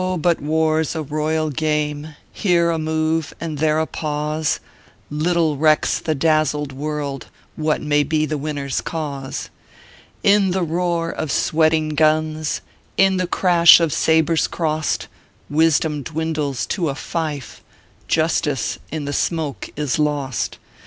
0, 0.01 0.17
but 0.17 0.41
war 0.41 0.79
s 0.79 0.95
a 0.95 1.03
royal 1.03 1.51
game, 1.51 2.15
Here 2.33 2.71
a 2.71 2.79
move 2.79 3.35
and 3.39 3.59
there 3.59 3.77
a 3.79 3.85
pause; 3.85 4.59
Little 5.11 5.57
recks 5.57 5.99
the 5.99 6.15
dazzled 6.15 6.71
world 6.71 7.27
What 7.55 7.81
may 7.83 8.01
be 8.01 8.25
the 8.25 8.39
winner 8.39 8.65
s 8.65 8.81
cause. 8.81 9.51
"In 10.23 10.49
the 10.49 10.63
roar 10.63 11.11
of 11.11 11.31
sweating 11.31 11.89
guns, 11.89 12.61
In 12.97 13.17
the 13.17 13.27
crash 13.27 13.79
of 13.79 13.93
sabres 13.93 14.47
crossed, 14.47 15.07
"Wisdom 15.51 16.01
dwindles 16.01 16.65
to 16.69 16.89
a 16.89 16.95
fife, 16.95 17.61
Justice 18.07 18.79
in 18.91 19.05
the 19.05 19.13
smoke 19.13 19.69
is 19.75 19.99
lost. 19.99 20.57